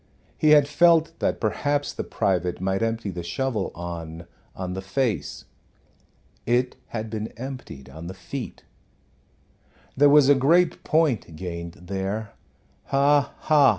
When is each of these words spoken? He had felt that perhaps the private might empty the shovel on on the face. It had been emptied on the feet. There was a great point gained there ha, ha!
He 0.35 0.49
had 0.49 0.67
felt 0.67 1.11
that 1.19 1.39
perhaps 1.39 1.93
the 1.93 2.03
private 2.03 2.59
might 2.59 2.81
empty 2.81 3.11
the 3.11 3.21
shovel 3.21 3.71
on 3.75 4.25
on 4.55 4.73
the 4.73 4.81
face. 4.81 5.45
It 6.47 6.75
had 6.87 7.11
been 7.11 7.27
emptied 7.37 7.87
on 7.87 8.07
the 8.07 8.15
feet. 8.15 8.63
There 9.95 10.09
was 10.09 10.27
a 10.27 10.33
great 10.33 10.83
point 10.83 11.35
gained 11.35 11.73
there 11.73 12.33
ha, 12.85 13.35
ha! 13.41 13.69